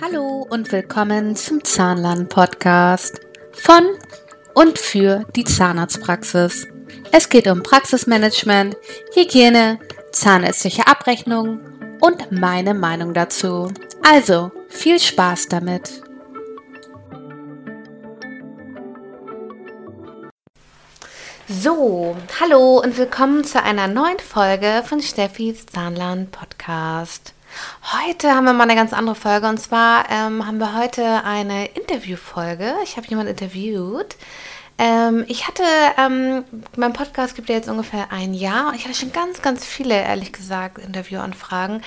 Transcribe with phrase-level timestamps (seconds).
[0.00, 3.20] Hallo und willkommen zum Zahnlern-Podcast
[3.52, 3.84] von
[4.54, 6.66] und für die Zahnarztpraxis.
[7.12, 8.76] Es geht um Praxismanagement,
[9.14, 9.78] Hygiene,
[10.12, 11.60] zahnärztliche Abrechnung
[12.00, 13.72] und meine Meinung dazu.
[14.02, 16.02] Also viel Spaß damit!
[21.48, 27.34] So, hallo und willkommen zu einer neuen Folge von Steffis Zahnlern Podcast.
[27.92, 31.66] Heute haben wir mal eine ganz andere Folge und zwar ähm, haben wir heute eine
[31.66, 32.74] Interviewfolge.
[32.84, 34.16] Ich habe jemanden interviewt.
[34.78, 35.62] Ähm, ich hatte,
[35.98, 36.44] ähm,
[36.76, 39.94] mein Podcast gibt ja jetzt ungefähr ein Jahr und ich hatte schon ganz, ganz viele,
[39.94, 41.82] ehrlich gesagt, Interviewanfragen,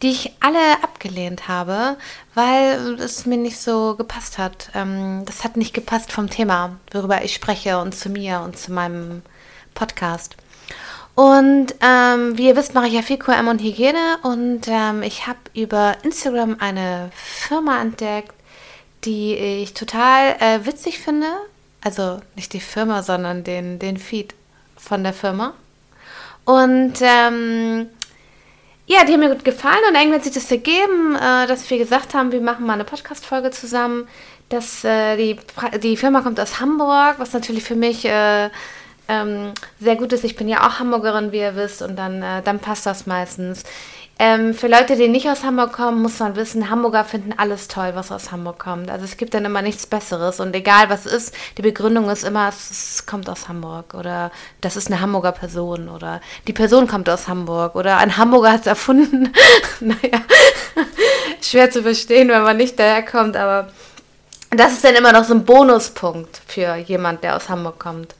[0.00, 1.96] die ich alle abgelehnt habe,
[2.34, 4.70] weil es mir nicht so gepasst hat.
[4.74, 8.72] Ähm, das hat nicht gepasst vom Thema, worüber ich spreche und zu mir und zu
[8.72, 9.22] meinem
[9.74, 10.36] Podcast.
[11.16, 15.26] Und ähm, wie ihr wisst, mache ich ja viel QM und Hygiene und ähm, ich
[15.26, 18.34] habe über Instagram eine Firma entdeckt,
[19.06, 21.28] die ich total äh, witzig finde.
[21.82, 24.34] Also nicht die Firma, sondern den, den Feed
[24.76, 25.54] von der Firma.
[26.44, 27.88] Und ähm,
[28.84, 31.78] ja, die haben mir gut gefallen und irgendwann hat sich das ergeben, äh, dass wir
[31.78, 34.06] gesagt haben, wir machen mal eine Podcast-Folge zusammen.
[34.50, 35.40] Dass, äh, die,
[35.82, 38.50] die Firma kommt aus Hamburg, was natürlich für mich äh,
[39.08, 40.24] ähm, sehr gut ist.
[40.24, 43.64] Ich bin ja auch Hamburgerin, wie ihr wisst, und dann, äh, dann passt das meistens.
[44.18, 47.90] Ähm, für Leute, die nicht aus Hamburg kommen, muss man wissen, Hamburger finden alles toll,
[47.94, 48.90] was aus Hamburg kommt.
[48.90, 50.40] Also es gibt dann immer nichts Besseres.
[50.40, 54.30] Und egal was ist, die Begründung ist immer, es, es kommt aus Hamburg oder
[54.62, 58.62] das ist eine Hamburger Person oder die Person kommt aus Hamburg oder ein Hamburger hat
[58.62, 59.34] es erfunden.
[59.80, 60.22] naja,
[61.42, 63.68] schwer zu verstehen, wenn man nicht daherkommt, aber
[64.48, 68.14] das ist dann immer noch so ein Bonuspunkt für jemand, der aus Hamburg kommt.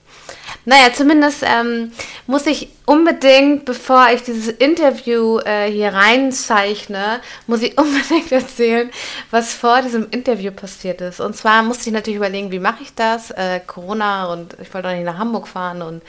[0.66, 1.92] Naja, zumindest ähm,
[2.26, 8.90] muss ich unbedingt, bevor ich dieses Interview äh, hier reinzeichne, muss ich unbedingt erzählen,
[9.30, 11.20] was vor diesem Interview passiert ist.
[11.20, 13.32] Und zwar musste ich natürlich überlegen, wie mache ich das?
[13.32, 16.02] Äh, Corona und ich wollte auch nicht nach Hamburg fahren und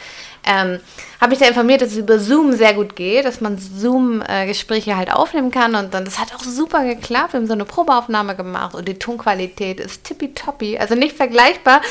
[0.46, 0.80] ähm,
[1.20, 5.12] habe mich da informiert, dass es über Zoom sehr gut geht, dass man Zoom-Gespräche halt
[5.12, 7.34] aufnehmen kann und dann, das hat auch super geklappt.
[7.34, 11.82] Wir haben so eine Probeaufnahme gemacht und die Tonqualität ist tippitoppi, also nicht vergleichbar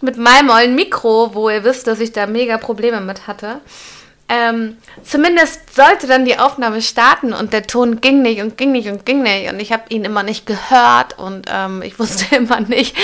[0.00, 3.60] mit meinem ollen Mikro, wo ihr wisst, dass ich da mega Probleme mit hatte.
[4.30, 8.88] Ähm, zumindest sollte dann die Aufnahme starten und der Ton ging nicht und ging nicht
[8.88, 12.60] und ging nicht und ich habe ihn immer nicht gehört und ähm, ich wusste immer
[12.60, 12.94] nicht,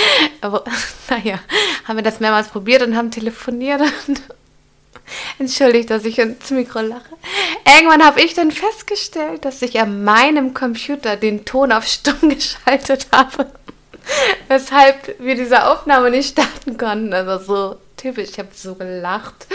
[0.41, 0.63] aber
[1.09, 1.39] naja,
[1.85, 4.21] haben wir das mehrmals probiert und haben telefoniert und
[5.39, 7.15] Entschuldigt, dass ich ins Mikro lache.
[7.65, 13.07] Irgendwann habe ich dann festgestellt, dass ich an meinem Computer den Ton auf Stumm geschaltet
[13.11, 13.47] habe.
[14.47, 17.13] Weshalb wir diese Aufnahme nicht starten konnten.
[17.13, 19.47] Also so typisch, ich habe so gelacht.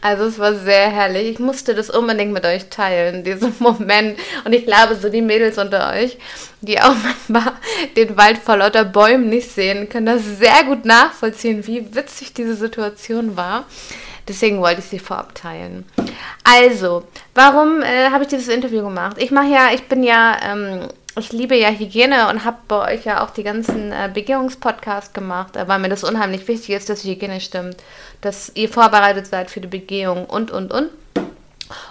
[0.00, 1.28] Also es war sehr herrlich.
[1.28, 4.18] Ich musste das unbedingt mit euch teilen, diesen Moment.
[4.44, 6.18] Und ich glaube, so die Mädels unter euch,
[6.60, 7.52] die auch manchmal
[7.96, 12.54] den Wald vor lauter Bäumen nicht sehen, können das sehr gut nachvollziehen, wie witzig diese
[12.54, 13.64] Situation war.
[14.26, 15.84] Deswegen wollte ich sie vorab teilen.
[16.44, 19.16] Also, warum äh, habe ich dieses Interview gemacht?
[19.18, 23.04] Ich mache ja, ich bin ja, ähm, ich liebe ja Hygiene und habe bei euch
[23.04, 27.02] ja auch die ganzen äh, Begehungspodcasts gemacht, äh, weil mir das unheimlich wichtig ist, dass
[27.02, 27.76] die Hygiene stimmt,
[28.20, 30.90] dass ihr vorbereitet seid für die Begehung und, und, und.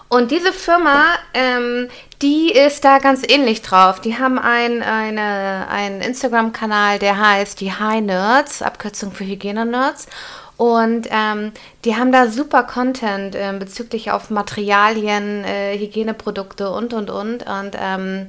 [0.08, 1.90] Und diese Firma, ähm,
[2.22, 4.00] die ist da ganz ähnlich drauf.
[4.00, 10.08] Die haben ein, eine, einen Instagram-Kanal, der heißt die High Nerds, Abkürzung für Hygiene-Nerds.
[10.56, 11.52] Und ähm,
[11.84, 17.48] die haben da super Content äh, bezüglich auf Materialien, äh, Hygieneprodukte und, und, und.
[17.48, 18.28] Und ähm,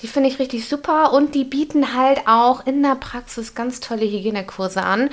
[0.00, 1.12] die finde ich richtig super.
[1.12, 5.10] Und die bieten halt auch in der Praxis ganz tolle Hygienekurse an,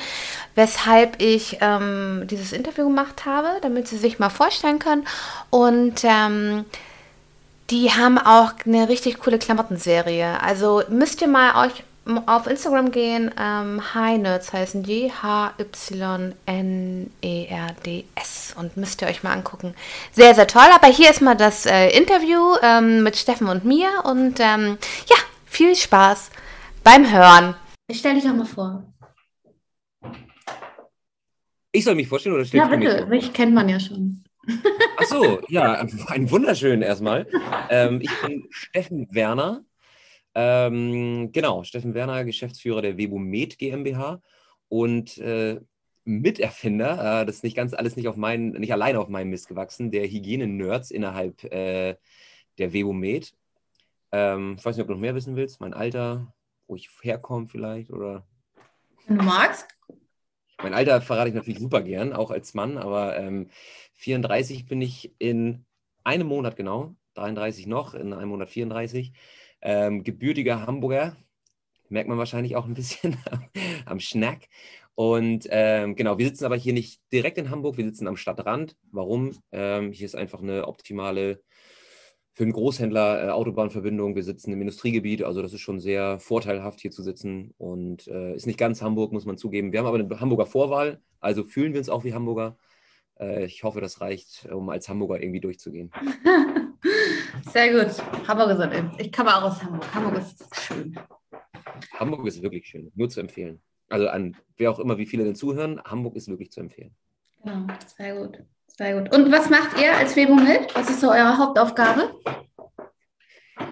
[0.56, 5.08] weshalb ich ähm, dieses Interview gemacht habe, damit Sie sich mal vorstellen können.
[5.50, 6.66] Und ähm,
[7.70, 10.42] die haben auch eine richtig coole Klamottenserie.
[10.42, 11.84] Also müsst ihr mal euch
[12.26, 13.32] auf Instagram gehen.
[13.40, 15.12] Ähm, Hi Nerds heißen die.
[15.12, 15.66] H-Y-N-E-R-D-S.
[18.58, 19.74] Und müsst ihr euch mal angucken.
[20.12, 20.70] Sehr, sehr toll.
[20.74, 23.90] Aber hier ist mal das äh, Interview ähm, mit Steffen und mir.
[24.04, 26.32] Und ähm, ja, viel Spaß
[26.84, 27.56] beim Hören.
[27.88, 28.84] Ich stell dich doch mal vor.
[31.72, 32.98] Ich soll mich vorstellen oder stellst ja, bitte.
[32.98, 34.24] du mich, mich kennt man ja schon.
[34.98, 35.74] Ach so, ja,
[36.08, 37.28] ein wunderschön erstmal.
[37.70, 39.64] Ähm, ich bin Steffen Werner.
[40.40, 44.22] Ähm, genau, Steffen Werner, Geschäftsführer der Webomed GmbH
[44.70, 45.60] und äh,
[46.04, 49.48] Miterfinder, äh, das ist nicht ganz alles nicht auf meinen, nicht alleine auf meinem Mist
[49.48, 51.96] gewachsen, der Hygiene-Nerds innerhalb äh,
[52.60, 53.34] der Webomed.
[54.12, 56.32] Ähm, ich weiß nicht, ob du noch mehr wissen willst, mein Alter,
[56.68, 58.24] wo ich herkomme vielleicht oder.
[59.08, 59.68] Wenn du magst.
[60.62, 63.50] Mein Alter verrate ich natürlich super gern, auch als Mann, aber ähm,
[63.96, 65.66] 34 bin ich in
[66.04, 69.14] einem Monat genau, 33 noch, in einem Monat 34
[69.62, 71.16] ähm, gebürtiger Hamburger,
[71.90, 73.18] Merkt man wahrscheinlich auch ein bisschen
[73.86, 74.48] am Schnack.
[74.96, 78.76] Und ähm, genau, wir sitzen aber hier nicht direkt in Hamburg, wir sitzen am Stadtrand.
[78.92, 79.38] Warum?
[79.52, 81.42] Ähm, hier ist einfach eine optimale
[82.34, 84.16] für einen Großhändler äh, Autobahnverbindung.
[84.16, 88.36] Wir sitzen im Industriegebiet, also das ist schon sehr vorteilhaft hier zu sitzen und äh,
[88.36, 89.72] ist nicht ganz Hamburg, muss man zugeben.
[89.72, 92.58] Wir haben aber eine Hamburger Vorwahl, also fühlen wir uns auch wie Hamburger.
[93.20, 95.92] Äh, ich hoffe, das reicht, um als Hamburger irgendwie durchzugehen.
[97.52, 98.28] Sehr gut.
[98.28, 99.94] Hamburg ist Ich komme auch aus Hamburg.
[99.94, 101.00] Hamburg ist schön.
[102.00, 103.62] Hamburg ist wirklich schön, nur zu empfehlen.
[103.90, 106.96] Also an wer auch immer, wie viele denn zuhören, Hamburg ist wirklich zu empfehlen.
[107.44, 107.68] Genau,
[107.98, 108.40] sehr gut.
[108.68, 109.16] Sehr gut.
[109.16, 110.76] Und was macht ihr als Webumed?
[110.76, 112.14] Was ist so eure Hauptaufgabe?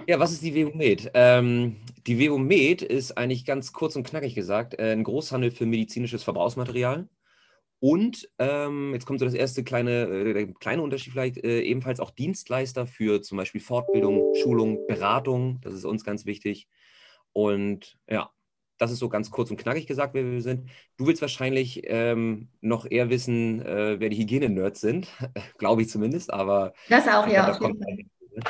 [0.08, 1.12] Ja, was ist die Webumed?
[1.14, 1.78] Ähm,
[2.08, 7.08] die Webumed ist eigentlich ganz kurz und knackig gesagt äh, ein Großhandel für medizinisches Verbrauchsmaterial.
[7.80, 12.12] Und ähm, jetzt kommt so das erste kleine, äh, kleine Unterschied vielleicht, äh, ebenfalls auch
[12.12, 15.60] Dienstleister für zum Beispiel Fortbildung, Schulung, Beratung.
[15.62, 16.68] Das ist uns ganz wichtig.
[17.34, 18.32] Und ja,
[18.78, 20.70] das ist so ganz kurz und knackig gesagt, wer wir sind.
[20.98, 25.08] Du willst wahrscheinlich ähm, noch eher wissen, äh, wer die Hygiene-Nerds sind.
[25.58, 26.74] Glaube ich zumindest, aber.
[26.90, 27.58] Das auch, ja.
[27.58, 28.46] Glaub, das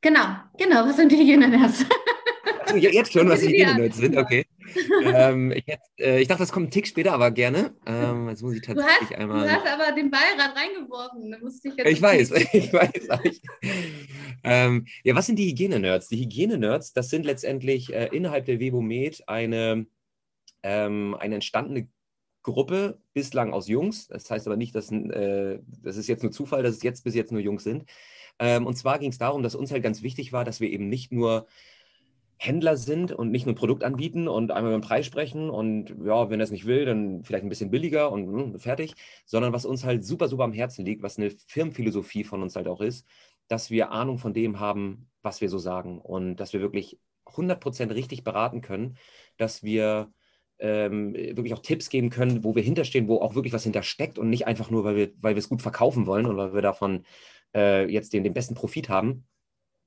[0.00, 0.26] genau,
[0.58, 0.86] genau.
[0.86, 1.86] Was sind die Hygiene-Nerds?
[2.76, 4.46] Also, jetzt schon, was die Hygiene-Nerds sind, okay
[5.04, 7.74] ähm, ich, hätte, äh, ich, dachte, das kommt ein Tick später, aber gerne.
[7.86, 9.46] Ähm, jetzt muss ich tatsächlich du hast, einmal.
[9.46, 11.30] Du hast aber den Beirat reingeworfen.
[11.30, 13.08] Da musste ich, ich weiß, ich weiß.
[13.24, 13.42] Ich,
[14.44, 16.08] ähm, ja, was sind die Hygiene-Nerds?
[16.08, 19.86] Die Hygiene-Nerds, das sind letztendlich äh, innerhalb der Webomed eine,
[20.62, 21.88] ähm, eine entstandene
[22.42, 24.08] Gruppe, bislang aus Jungs.
[24.08, 27.14] Das heißt aber nicht, dass äh, das ist jetzt nur Zufall, dass es jetzt bis
[27.14, 27.84] jetzt nur Jungs sind.
[28.38, 30.88] Ähm, und zwar ging es darum, dass uns halt ganz wichtig war, dass wir eben
[30.88, 31.46] nicht nur
[32.38, 35.94] Händler sind und nicht nur ein Produkt anbieten und einmal über den Preis sprechen und
[36.04, 38.94] ja, wenn er es nicht will, dann vielleicht ein bisschen billiger und mh, hm, fertig,
[39.24, 42.68] sondern was uns halt super, super am Herzen liegt, was eine Firmenphilosophie von uns halt
[42.68, 43.06] auch ist,
[43.48, 47.94] dass wir Ahnung von dem haben, was wir so sagen und dass wir wirklich 100%
[47.94, 48.96] richtig beraten können,
[49.38, 50.12] dass wir
[50.58, 54.30] ähm, wirklich auch Tipps geben können, wo wir hinterstehen, wo auch wirklich was hintersteckt und
[54.30, 57.04] nicht einfach nur, weil wir, es gut verkaufen wollen und weil wir davon
[57.54, 59.26] äh, jetzt den, den besten Profit haben,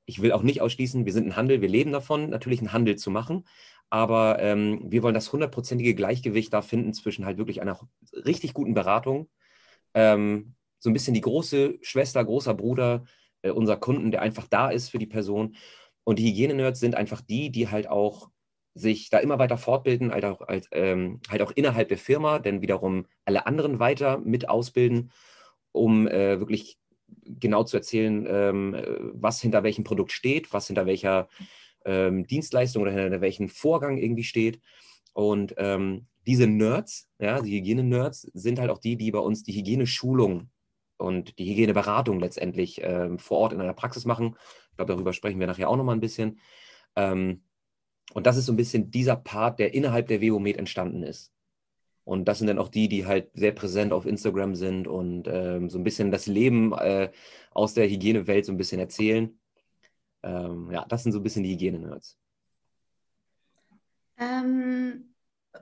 [0.10, 2.96] ich will auch nicht ausschließen, wir sind ein Handel, wir leben davon, natürlich einen Handel
[2.96, 3.46] zu machen.
[3.92, 7.80] Aber ähm, wir wollen das hundertprozentige Gleichgewicht da finden zwischen halt wirklich einer
[8.14, 9.30] richtig guten Beratung,
[9.94, 13.04] ähm, so ein bisschen die große Schwester, großer Bruder
[13.44, 15.56] äh, unserer Kunden, der einfach da ist für die Person.
[16.04, 18.32] Und die Hygiene-Nerds sind einfach die, die halt auch
[18.74, 22.62] sich da immer weiter fortbilden, halt auch, halt, ähm, halt auch innerhalb der Firma, denn
[22.62, 25.12] wiederum alle anderen weiter mit ausbilden,
[25.72, 26.80] um äh, wirklich
[27.26, 28.76] genau zu erzählen, ähm,
[29.14, 31.28] was hinter welchem Produkt steht, was hinter welcher
[31.86, 34.62] ähm, Dienstleistung oder hinter welchem Vorgang irgendwie steht.
[35.14, 39.54] Und ähm, diese Nerds, ja, die Hygiene-Nerds, sind halt auch die, die bei uns die
[39.54, 40.50] Hygieneschulung
[40.98, 44.36] und die Hygieneberatung letztendlich ähm, vor Ort in einer Praxis machen.
[44.72, 46.40] Ich glaube, darüber sprechen wir nachher auch nochmal ein bisschen.
[46.96, 47.44] Ähm,
[48.14, 51.32] und das ist so ein bisschen dieser Part, der innerhalb der WOMED entstanden ist.
[52.10, 55.70] Und das sind dann auch die, die halt sehr präsent auf Instagram sind und ähm,
[55.70, 57.12] so ein bisschen das Leben äh,
[57.52, 59.40] aus der Hygienewelt so ein bisschen erzählen.
[60.24, 62.18] Ähm, ja, das sind so ein bisschen die Hygiene-Nerds.
[64.18, 65.14] Ähm,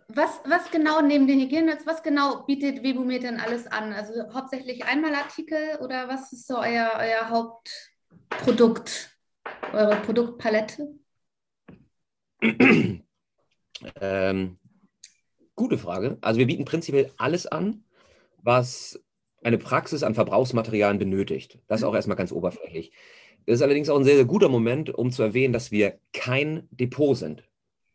[0.08, 3.92] was, was genau neben den Hygiene-Nerds, was genau bietet Webumed denn alles an?
[3.92, 9.18] Also hauptsächlich Einmalartikel oder was ist so euer, euer Hauptprodukt,
[9.74, 10.96] eure Produktpalette?
[14.00, 14.58] ähm,
[15.58, 16.20] Gute Frage.
[16.22, 17.84] Also wir bieten prinzipiell alles an,
[18.44, 19.04] was
[19.42, 21.58] eine Praxis an Verbrauchsmaterialien benötigt.
[21.68, 22.92] Das ist auch erstmal ganz oberflächlich.
[23.48, 26.68] Das ist allerdings auch ein sehr, sehr guter Moment, um zu erwähnen, dass wir kein
[26.70, 27.44] Depot sind.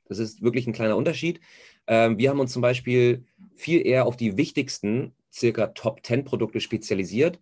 [0.09, 1.40] Das ist wirklich ein kleiner Unterschied.
[1.87, 6.61] Ähm, wir haben uns zum Beispiel viel eher auf die wichtigsten, circa Top 10 Produkte
[6.61, 7.38] spezialisiert.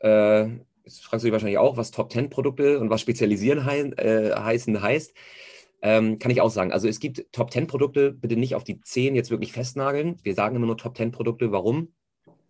[0.00, 0.48] Äh,
[0.84, 4.82] jetzt fragst du dich wahrscheinlich auch, was Top 10 Produkte und was spezialisieren äh, heißen
[4.82, 5.14] heißt.
[5.80, 6.72] Ähm, kann ich auch sagen.
[6.72, 10.16] Also es gibt Top 10 Produkte, bitte nicht auf die 10 jetzt wirklich festnageln.
[10.22, 11.52] Wir sagen immer nur Top 10 Produkte.
[11.52, 11.92] Warum?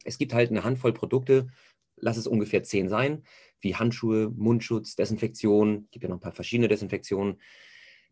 [0.04, 1.49] Es gibt halt eine Handvoll Produkte,
[1.97, 3.25] lass es ungefähr 10 sein,
[3.61, 7.40] wie Handschuhe, Mundschutz, Desinfektion, gibt ja noch ein paar verschiedene Desinfektionen.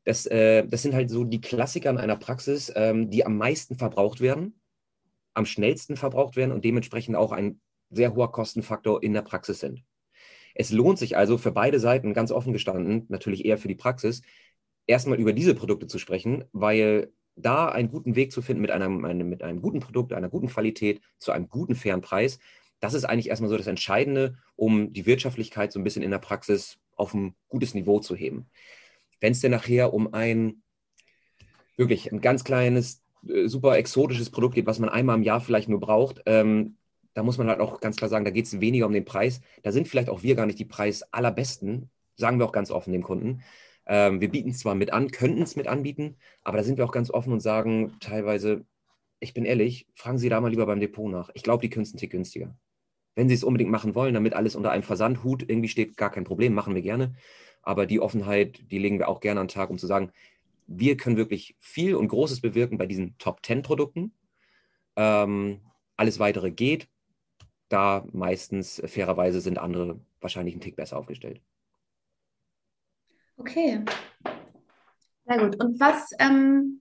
[0.05, 3.77] Das, äh, das sind halt so die Klassiker in einer Praxis, ähm, die am meisten
[3.77, 4.61] verbraucht werden,
[5.35, 9.83] am schnellsten verbraucht werden und dementsprechend auch ein sehr hoher Kostenfaktor in der Praxis sind.
[10.55, 14.23] Es lohnt sich also für beide Seiten, ganz offen gestanden, natürlich eher für die Praxis,
[14.87, 19.05] erstmal über diese Produkte zu sprechen, weil da einen guten Weg zu finden mit einem,
[19.05, 22.39] einem, mit einem guten Produkt, einer guten Qualität, zu einem guten, fairen Preis,
[22.81, 26.19] das ist eigentlich erstmal so das Entscheidende, um die Wirtschaftlichkeit so ein bisschen in der
[26.19, 28.47] Praxis auf ein gutes Niveau zu heben.
[29.21, 30.63] Wenn es denn nachher um ein
[31.77, 35.69] wirklich ein ganz kleines, äh, super exotisches Produkt geht, was man einmal im Jahr vielleicht
[35.69, 36.77] nur braucht, ähm,
[37.15, 39.41] da muss man halt auch ganz klar sagen, da geht es weniger um den Preis.
[39.63, 42.93] Da sind vielleicht auch wir gar nicht die Preis allerbesten, sagen wir auch ganz offen
[42.93, 43.43] dem Kunden.
[43.87, 46.85] Ähm, wir bieten es zwar mit an, könnten es mit anbieten, aber da sind wir
[46.85, 48.65] auch ganz offen und sagen teilweise,
[49.21, 51.31] ich bin ehrlich, fragen Sie da mal lieber beim Depot nach.
[51.35, 52.57] Ich glaube, die können es einen Tick günstiger.
[53.15, 56.25] Wenn Sie es unbedingt machen wollen, damit alles unter einem Versandhut irgendwie steht, gar kein
[56.25, 57.15] Problem, machen wir gerne.
[57.63, 60.13] Aber die Offenheit, die legen wir auch gerne an den Tag, um zu sagen,
[60.67, 64.13] wir können wirklich viel und Großes bewirken bei diesen Top 10 Produkten.
[64.97, 65.61] Ähm,
[65.97, 66.89] alles weitere geht.
[67.69, 71.41] Da meistens fairerweise sind andere wahrscheinlich einen Tick besser aufgestellt.
[73.37, 73.85] Okay.
[75.27, 75.63] Sehr gut.
[75.63, 76.81] Und was ähm,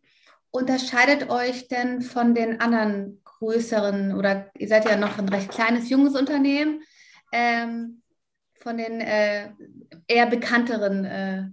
[0.51, 5.89] unterscheidet euch denn von den anderen größeren oder ihr seid ja noch ein recht kleines,
[5.89, 6.81] junges Unternehmen,
[7.31, 8.01] ähm,
[8.61, 9.49] von den äh,
[10.07, 11.43] eher bekannteren äh,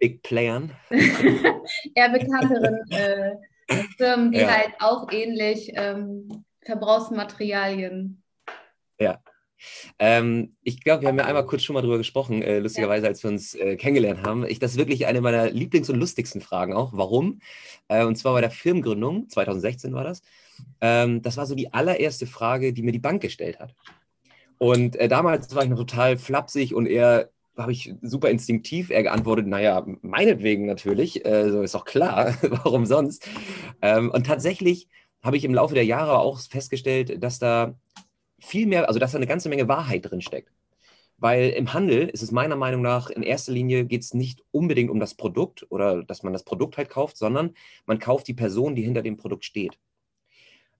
[0.00, 0.72] Big Playern.
[0.90, 3.36] eher bekannteren äh,
[3.96, 4.48] Firmen, die ja.
[4.48, 8.22] halt auch ähnlich ähm, Verbrauchsmaterialien.
[8.98, 9.20] Ja.
[9.98, 13.22] Ähm, ich glaube, wir haben ja einmal kurz schon mal drüber gesprochen, äh, lustigerweise, als
[13.22, 14.46] wir uns äh, kennengelernt haben.
[14.46, 16.92] Ich, das ist wirklich eine meiner Lieblings- und lustigsten Fragen auch.
[16.94, 17.40] Warum?
[17.88, 20.22] Äh, und zwar bei der Firmengründung, 2016 war das.
[20.80, 23.74] Ähm, das war so die allererste Frage, die mir die Bank gestellt hat.
[24.58, 29.02] Und äh, damals war ich noch total flapsig und eher habe ich super instinktiv eher
[29.02, 33.28] geantwortet, naja, meinetwegen natürlich, äh, so ist doch klar, warum sonst.
[33.82, 34.88] Ähm, und tatsächlich
[35.22, 37.74] habe ich im Laufe der Jahre auch festgestellt, dass da
[38.42, 40.52] viel mehr, also dass da eine ganze Menge Wahrheit drin steckt.
[41.18, 44.90] Weil im Handel ist es meiner Meinung nach in erster Linie geht es nicht unbedingt
[44.90, 47.54] um das Produkt oder dass man das Produkt halt kauft, sondern
[47.86, 49.78] man kauft die Person, die hinter dem Produkt steht.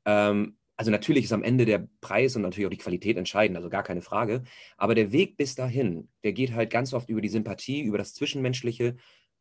[0.04, 3.68] Ähm, also natürlich ist am Ende der Preis und natürlich auch die Qualität entscheidend, also
[3.68, 4.42] gar keine Frage.
[4.76, 8.14] Aber der Weg bis dahin, der geht halt ganz oft über die Sympathie, über das
[8.14, 8.96] Zwischenmenschliche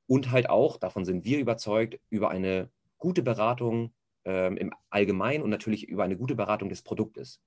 [0.05, 3.91] und halt auch, davon sind wir überzeugt, über eine gute Beratung
[4.25, 7.41] ähm, im Allgemeinen und natürlich über eine gute Beratung des Produktes.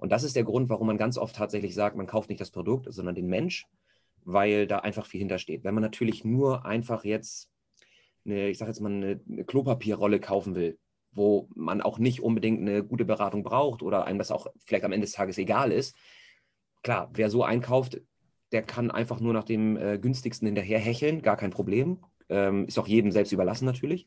[0.00, 2.50] Und das ist der Grund, warum man ganz oft tatsächlich sagt, man kauft nicht das
[2.50, 3.66] Produkt, sondern den Mensch,
[4.24, 5.62] weil da einfach viel hintersteht.
[5.62, 7.50] Wenn man natürlich nur einfach jetzt
[8.24, 10.78] eine, ich sage jetzt mal, eine, eine Klopapierrolle kaufen will,
[11.12, 14.92] wo man auch nicht unbedingt eine gute Beratung braucht oder einem das auch vielleicht am
[14.92, 15.94] Ende des Tages egal ist.
[16.82, 18.00] Klar, wer so einkauft,
[18.52, 21.98] der kann einfach nur nach dem äh, günstigsten hinterher hecheln, gar kein Problem.
[22.30, 24.06] Ähm, ist auch jedem selbst überlassen natürlich.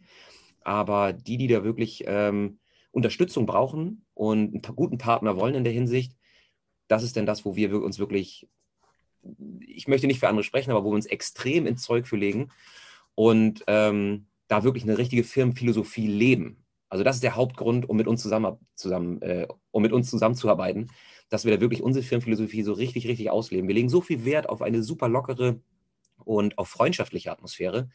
[0.64, 2.58] Aber die, die da wirklich ähm,
[2.94, 6.16] Unterstützung brauchen und einen guten Partner wollen in der Hinsicht,
[6.88, 8.48] das ist denn das, wo wir uns wirklich,
[9.60, 12.50] ich möchte nicht für andere sprechen, aber wo wir uns extrem ins Zeug für legen
[13.16, 16.64] und ähm, da wirklich eine richtige Firmenphilosophie leben.
[16.90, 20.92] Also das ist der Hauptgrund, um mit uns zusammen, zusammen äh, um mit uns zusammenzuarbeiten,
[21.30, 23.68] dass wir da wirklich unsere Firmenphilosophie so richtig, richtig ausleben.
[23.68, 25.60] Wir legen so viel Wert auf eine super lockere
[26.24, 27.90] und auf freundschaftliche Atmosphäre.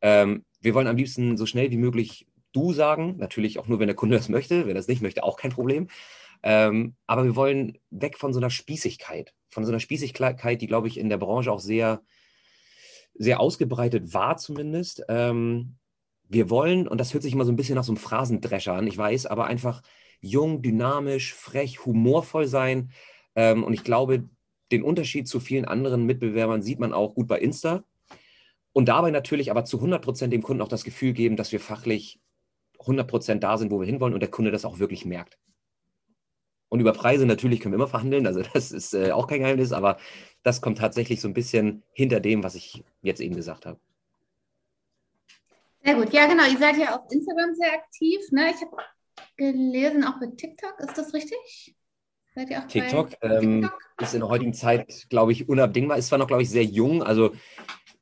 [0.00, 3.16] Ähm, wir wollen am liebsten so schnell wie möglich du sagen.
[3.18, 4.62] Natürlich auch nur, wenn der Kunde das möchte.
[4.62, 5.88] Wenn er das nicht möchte, auch kein Problem.
[6.42, 9.34] Ähm, aber wir wollen weg von so einer Spießigkeit.
[9.50, 12.02] Von so einer Spießigkeit, die, glaube ich, in der Branche auch sehr,
[13.14, 15.04] sehr ausgebreitet war, zumindest.
[15.08, 15.76] Ähm,
[16.28, 18.86] wir wollen, und das hört sich immer so ein bisschen nach so einem Phrasendrescher an,
[18.86, 19.82] ich weiß, aber einfach
[20.20, 22.90] jung, dynamisch, frech, humorvoll sein.
[23.34, 24.28] Ähm, und ich glaube,
[24.72, 27.84] den Unterschied zu vielen anderen Mitbewerbern sieht man auch gut bei Insta.
[28.72, 31.60] Und dabei natürlich aber zu 100 Prozent dem Kunden auch das Gefühl geben, dass wir
[31.60, 32.20] fachlich
[32.80, 35.38] 100% da sind, wo wir hinwollen und der Kunde das auch wirklich merkt.
[36.68, 39.72] Und über Preise natürlich können wir immer verhandeln, also das ist äh, auch kein Geheimnis,
[39.72, 39.98] aber
[40.42, 43.78] das kommt tatsächlich so ein bisschen hinter dem, was ich jetzt eben gesagt habe.
[45.84, 48.50] Sehr gut, ja genau, ihr seid ja auf Instagram sehr aktiv, ne?
[48.50, 48.76] Ich habe
[49.36, 51.76] gelesen, auch mit TikTok, ist das richtig?
[52.34, 53.80] Seid ihr auch TikTok, ähm, TikTok?
[54.02, 55.96] ist in der heutigen Zeit, glaube ich, unabdingbar.
[55.96, 57.32] Ist zwar noch, glaube ich, sehr jung, also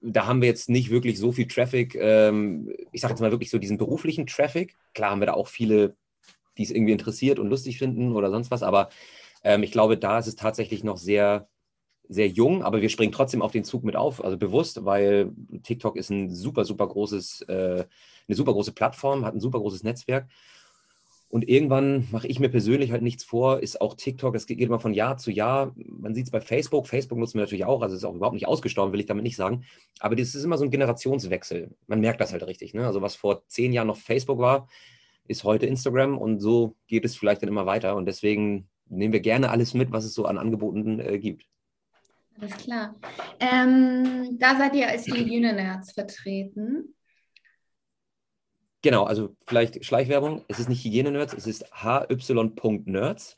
[0.05, 1.95] da haben wir jetzt nicht wirklich so viel Traffic.
[1.95, 4.77] Ähm, ich sage jetzt mal wirklich so diesen beruflichen Traffic.
[4.93, 5.97] Klar haben wir da auch viele,
[6.59, 8.91] die es irgendwie interessiert und lustig finden oder sonst was, aber
[9.43, 11.49] ähm, ich glaube, da ist es tatsächlich noch sehr,
[12.09, 15.33] sehr jung, aber wir springen trotzdem auf den Zug mit auf, also bewusst, weil
[15.63, 17.85] TikTok ist ein super, super großes, äh,
[18.29, 20.29] eine super große Plattform, hat ein super großes Netzwerk
[21.35, 24.79] und irgendwann mache ich mir persönlich halt nichts vor, ist auch TikTok, es geht immer
[24.79, 25.75] von Jahr zu Jahr.
[25.75, 28.47] Man sieht es bei Facebook, Facebook nutzen wir natürlich auch, also ist auch überhaupt nicht
[28.47, 29.65] ausgestorben, will ich damit nicht sagen.
[29.99, 31.75] Aber das ist immer so ein Generationswechsel.
[31.89, 32.73] Man merkt das halt richtig.
[32.73, 32.87] Ne?
[32.87, 34.69] Also was vor zehn Jahren noch Facebook war,
[35.27, 37.97] ist heute Instagram und so geht es vielleicht dann immer weiter.
[37.97, 41.47] Und deswegen nehmen wir gerne alles mit, was es so an Angeboten äh, gibt.
[42.41, 42.95] Alles klar.
[43.41, 46.95] Ähm, da seid ihr als Hygiene-Nerds vertreten.
[48.85, 50.45] Genau, also vielleicht Schleichwerbung.
[50.47, 53.35] Es ist nicht Hygiene-Nerds, es ist hy.nerds.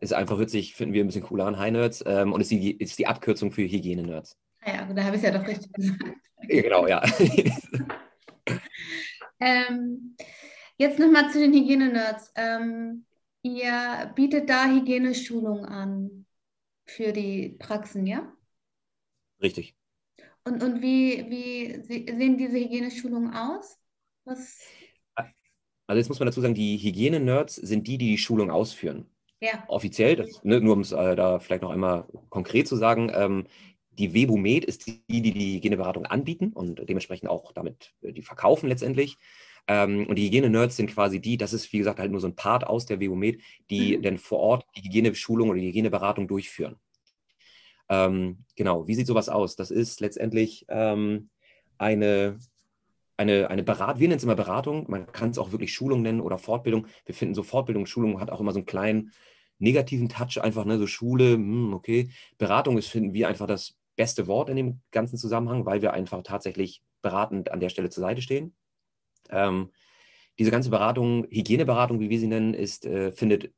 [0.00, 2.02] Ist einfach witzig, finden wir ein bisschen cooler an, High Nerds.
[2.06, 4.38] Ähm, und ist die, ist die Abkürzung für Hygiene-Nerds.
[4.62, 6.02] Ah ja, da habe ich es ja doch richtig gesagt.
[6.48, 7.02] Ja, genau, ja.
[9.40, 10.16] ähm,
[10.78, 12.32] jetzt nochmal zu den Hygiene-Nerds.
[12.36, 13.04] Ähm,
[13.42, 16.24] ihr bietet da Hygieneschulung an
[16.86, 18.32] für die Praxen, ja?
[19.42, 19.76] Richtig.
[20.44, 23.79] Und, und wie, wie sehen diese Hygieneschulungen aus?
[24.24, 24.58] Was?
[25.86, 29.10] Also jetzt muss man dazu sagen, die Hygiene-Nerds sind die, die die Schulung ausführen.
[29.40, 29.64] Ja.
[29.66, 33.46] Offiziell, das, ne, nur um es äh, da vielleicht noch einmal konkret zu sagen, ähm,
[33.90, 38.68] die Webumed ist die, die die Hygieneberatung anbieten und dementsprechend auch damit äh, die verkaufen
[38.68, 39.18] letztendlich.
[39.66, 42.36] Ähm, und die Hygiene-Nerds sind quasi die, das ist wie gesagt halt nur so ein
[42.36, 44.02] Part aus der Webumed, die mhm.
[44.02, 46.76] dann vor Ort die Hygieneschulung oder die Hygieneberatung durchführen.
[47.88, 49.56] Ähm, genau, wie sieht sowas aus?
[49.56, 51.30] Das ist letztendlich ähm,
[51.78, 52.38] eine,
[53.20, 56.22] eine, eine Beratung, wir nennen es immer Beratung, man kann es auch wirklich Schulung nennen
[56.22, 56.86] oder Fortbildung.
[57.04, 59.12] Wir finden so Fortbildung, Schulung hat auch immer so einen kleinen
[59.58, 62.08] negativen Touch, einfach, ne, so Schule, hm, okay.
[62.38, 66.22] Beratung ist, finden wir einfach das beste Wort in dem ganzen Zusammenhang, weil wir einfach
[66.22, 68.54] tatsächlich beratend an der Stelle zur Seite stehen.
[69.28, 69.70] Ähm,
[70.38, 73.52] diese ganze Beratung, Hygieneberatung, wie wir sie nennen, ist, äh, findet,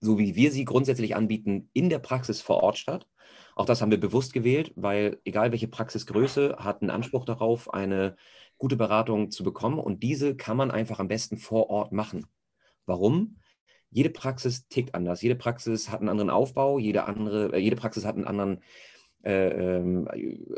[0.00, 3.06] so wie wir sie grundsätzlich anbieten, in der Praxis vor Ort statt.
[3.54, 8.16] Auch das haben wir bewusst gewählt, weil egal welche Praxisgröße hat einen Anspruch darauf, eine
[8.58, 9.78] gute Beratung zu bekommen.
[9.78, 12.26] Und diese kann man einfach am besten vor Ort machen.
[12.86, 13.36] Warum?
[13.90, 15.22] Jede Praxis tickt anders.
[15.22, 18.62] Jede Praxis hat einen anderen Aufbau, jede, andere, äh, jede Praxis hat einen anderen
[19.24, 20.08] äh, ähm,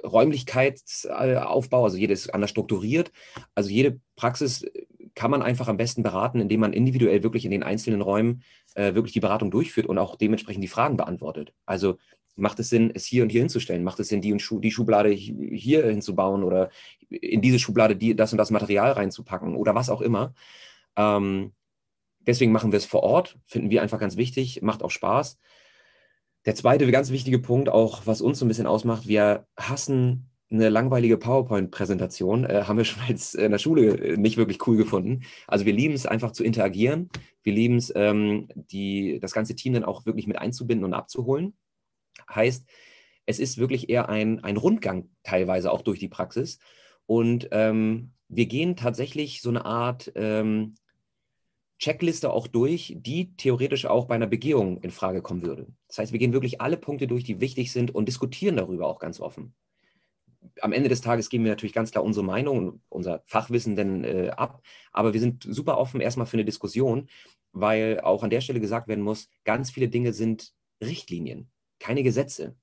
[0.05, 3.13] Räumlichkeitsaufbau, also jede ist anders strukturiert.
[3.55, 4.67] Also jede Praxis
[5.15, 8.43] kann man einfach am besten beraten, indem man individuell wirklich in den einzelnen Räumen
[8.75, 11.53] äh, wirklich die Beratung durchführt und auch dementsprechend die Fragen beantwortet.
[11.67, 11.97] Also
[12.41, 13.85] macht es Sinn, es hier und hier hinzustellen?
[13.85, 16.71] Macht es Sinn, die, und Schu die Schublade hier hinzubauen oder
[17.09, 20.35] in diese Schublade die, das und das Material reinzupacken oder was auch immer?
[20.97, 21.53] Ähm,
[22.21, 25.39] deswegen machen wir es vor Ort, finden wir einfach ganz wichtig, macht auch Spaß.
[26.47, 30.69] Der zweite ganz wichtige Punkt, auch was uns so ein bisschen ausmacht, wir hassen eine
[30.69, 35.23] langweilige PowerPoint-Präsentation äh, haben wir schon als in der Schule äh, nicht wirklich cool gefunden.
[35.47, 37.09] Also wir lieben es einfach zu interagieren.
[37.43, 38.49] Wir lieben es, ähm,
[39.21, 41.55] das ganze Team dann auch wirklich mit einzubinden und abzuholen.
[42.29, 42.67] Heißt,
[43.27, 46.59] es ist wirklich eher ein, ein Rundgang teilweise auch durch die Praxis.
[47.07, 50.75] Und ähm, wir gehen tatsächlich so eine Art ähm,
[51.79, 55.67] Checkliste auch durch, die theoretisch auch bei einer Begehung in Frage kommen würde.
[55.89, 58.99] Das heißt, wir gehen wirklich alle Punkte durch, die wichtig sind und diskutieren darüber auch
[58.99, 59.55] ganz offen.
[60.61, 64.05] Am Ende des Tages geben wir natürlich ganz klar unsere Meinung und unser Fachwissen dann
[64.05, 67.09] äh, ab, aber wir sind super offen erstmal für eine Diskussion,
[67.53, 70.53] weil auch an der Stelle gesagt werden muss, ganz viele Dinge sind
[70.83, 72.55] Richtlinien keine Gesetze.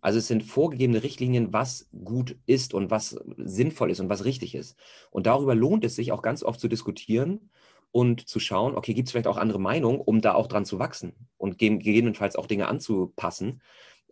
[0.00, 4.56] Also es sind vorgegebene Richtlinien, was gut ist und was sinnvoll ist und was richtig
[4.56, 4.76] ist.
[5.12, 7.50] Und darüber lohnt es sich auch ganz oft zu diskutieren
[7.92, 10.80] und zu schauen, okay, gibt es vielleicht auch andere Meinungen, um da auch dran zu
[10.80, 13.62] wachsen und gegebenenfalls auch Dinge anzupassen.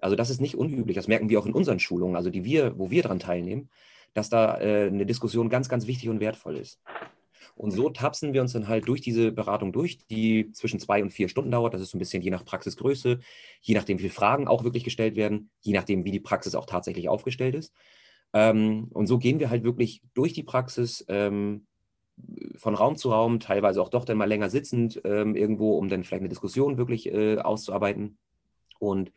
[0.00, 0.94] Also das ist nicht unüblich.
[0.94, 3.68] Das merken wir auch in unseren Schulungen, also die wir, wo wir daran teilnehmen,
[4.14, 6.80] dass da äh, eine Diskussion ganz, ganz wichtig und wertvoll ist.
[7.60, 11.10] Und so tapsen wir uns dann halt durch diese Beratung durch, die zwischen zwei und
[11.10, 11.74] vier Stunden dauert.
[11.74, 13.20] Das ist so ein bisschen je nach Praxisgröße,
[13.60, 16.64] je nachdem, wie viele Fragen auch wirklich gestellt werden, je nachdem, wie die Praxis auch
[16.64, 17.74] tatsächlich aufgestellt ist.
[18.32, 21.66] Ähm, und so gehen wir halt wirklich durch die Praxis ähm,
[22.56, 26.02] von Raum zu Raum, teilweise auch doch dann mal länger sitzend ähm, irgendwo, um dann
[26.02, 28.16] vielleicht eine Diskussion wirklich äh, auszuarbeiten.
[28.78, 29.12] Und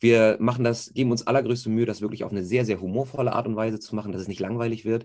[0.00, 3.46] wir machen das, geben uns allergrößte Mühe, das wirklich auf eine sehr, sehr humorvolle Art
[3.46, 5.04] und Weise zu machen, dass es nicht langweilig wird.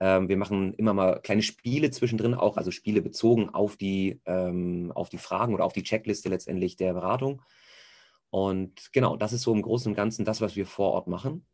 [0.00, 4.92] Ähm, wir machen immer mal kleine Spiele zwischendrin auch, also Spiele bezogen auf die, ähm,
[4.94, 7.42] auf die Fragen oder auf die Checkliste letztendlich der Beratung.
[8.30, 11.46] Und genau, das ist so im Großen und Ganzen das, was wir vor Ort machen.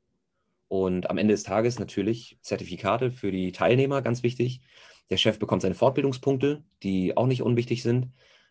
[0.68, 4.62] Und am Ende des Tages natürlich Zertifikate für die Teilnehmer, ganz wichtig.
[5.11, 8.09] Der Chef bekommt seine Fortbildungspunkte, die auch nicht unwichtig sind,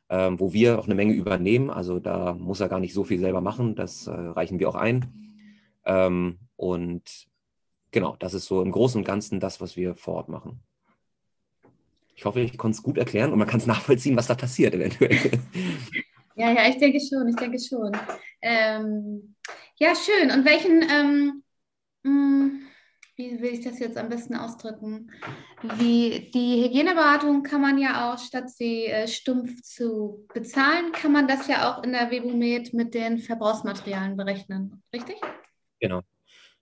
[0.10, 1.70] ähm, wo wir auch eine Menge übernehmen.
[1.72, 4.76] Also da muss er gar nicht so viel selber machen, das äh, reichen wir auch
[4.76, 5.42] ein.
[5.84, 7.28] Ähm, und
[7.92, 10.62] genau, das ist so im Großen und Ganzen das, was wir vor Ort machen.
[12.16, 14.74] Ich hoffe, ich konnte es gut erklären und man kann es nachvollziehen, was da passiert
[14.74, 15.40] eventuell.
[16.36, 17.92] Ja, ja, ich denke schon, ich denke schon.
[18.42, 19.36] Ähm,
[19.78, 20.32] ja, schön.
[20.32, 21.44] Und welchen, ähm,
[22.04, 22.62] hm,
[23.16, 25.12] wie will ich das jetzt am besten ausdrücken?
[25.78, 31.28] Wie die Hygieneberatung kann man ja auch, statt sie äh, stumpf zu bezahlen, kann man
[31.28, 35.18] das ja auch in der Webumed mit den Verbrauchsmaterialien berechnen, richtig?
[35.80, 36.02] Genau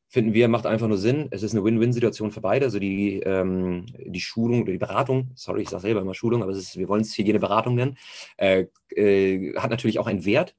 [0.10, 1.28] finden wir, macht einfach nur Sinn.
[1.30, 2.66] Es ist eine Win-Win-Situation für beide.
[2.66, 6.52] Also die, ähm, die Schulung oder die Beratung, sorry, ich sage selber immer Schulung, aber
[6.52, 7.98] ist, wir wollen es Hygieneberatung nennen,
[8.38, 10.56] äh, äh, hat natürlich auch einen Wert.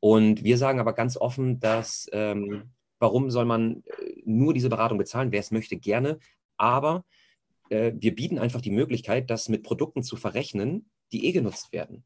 [0.00, 4.98] Und wir sagen aber ganz offen, dass ähm, warum soll man äh, nur diese Beratung
[4.98, 5.30] bezahlen?
[5.30, 6.18] Wer es möchte, gerne.
[6.56, 7.04] Aber
[7.70, 12.02] äh, wir bieten einfach die Möglichkeit, das mit Produkten zu verrechnen, die eh genutzt werden.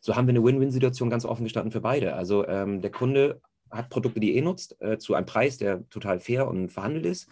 [0.00, 2.14] So haben wir eine Win-Win-Situation ganz offen gestanden für beide.
[2.14, 3.42] Also ähm, der Kunde
[3.74, 7.06] hat Produkte, die er eh nutzt, äh, zu einem Preis, der total fair und verhandelt
[7.06, 7.28] ist,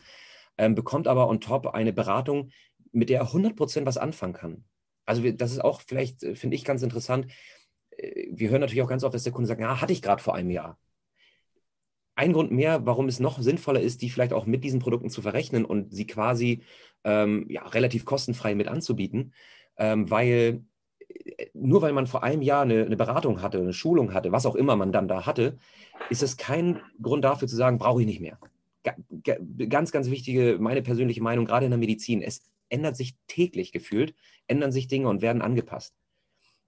[0.59, 2.51] ähm, bekommt aber on top eine Beratung,
[2.93, 4.65] mit der er 100% was anfangen kann.
[5.07, 7.27] Also wir, das ist auch vielleicht, äh, finde ich, ganz interessant.
[7.97, 10.23] Äh, wir hören natürlich auch ganz oft, dass der Kunde sagt, ja, hatte ich gerade
[10.23, 10.79] vor einem Jahr.
[12.15, 15.23] ein Grund mehr, warum es noch sinnvoller ist, die vielleicht auch mit diesen Produkten zu
[15.23, 16.63] verrechnen und sie quasi
[17.05, 19.33] ähm, ja, relativ kostenfrei mit anzubieten,
[19.79, 20.65] ähm, weil
[21.55, 24.55] nur weil man vor einem Jahr eine, eine, Beratung hatte, eine Schulung hatte, was auch
[24.55, 25.59] immer man dann da hatte,
[26.11, 28.39] ist es kein Grund dafür zu sagen, brauche ich nicht mehr.
[29.69, 34.15] Ganz, ganz wichtige, meine persönliche Meinung, gerade in der Medizin, es ändert sich täglich gefühlt,
[34.49, 35.95] ändern sich Dinge und werden angepasst.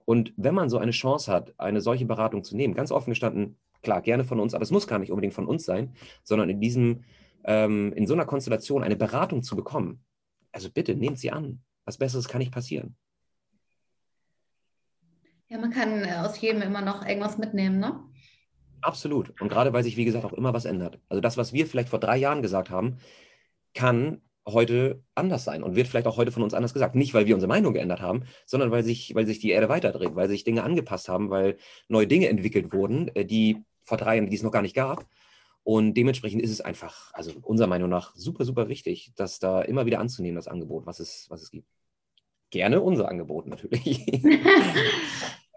[0.05, 3.57] Und wenn man so eine Chance hat, eine solche Beratung zu nehmen, ganz offen gestanden,
[3.81, 6.61] klar, gerne von uns, aber es muss gar nicht unbedingt von uns sein, sondern in
[6.61, 7.03] diesem,
[7.43, 10.05] ähm, in so einer Konstellation eine Beratung zu bekommen,
[10.51, 11.61] also bitte nehmt sie an.
[11.83, 12.95] Was Besseres kann nicht passieren.
[15.47, 17.99] Ja, man kann äh, aus jedem immer noch irgendwas mitnehmen, ne?
[18.81, 19.39] Absolut.
[19.41, 20.99] Und gerade weil sich, wie gesagt, auch immer was ändert.
[21.09, 22.97] Also das, was wir vielleicht vor drei Jahren gesagt haben,
[23.73, 26.95] kann heute anders sein und wird vielleicht auch heute von uns anders gesagt.
[26.95, 30.15] Nicht, weil wir unsere Meinung geändert haben, sondern weil sich, weil sich die Erde weiterdreht,
[30.15, 34.29] weil sich Dinge angepasst haben, weil neue Dinge entwickelt wurden, äh, die vor drei Jahren,
[34.29, 35.07] die es noch gar nicht gab.
[35.63, 39.87] Und dementsprechend ist es einfach, also unserer Meinung nach, super, super wichtig, das da immer
[39.87, 41.67] wieder anzunehmen, das Angebot, was es, was es gibt.
[42.55, 44.05] Gerne unser Angebot natürlich.